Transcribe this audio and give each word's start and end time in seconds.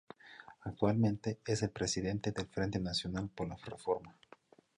Actualmente 0.61 1.37
es 1.45 1.61
el 1.61 1.69
presidente 1.69 2.31
del 2.31 2.47
Frente 2.47 2.79
Nacional 2.79 3.29
por 3.29 3.47
la 3.47 3.55
Reforma. 3.57 4.17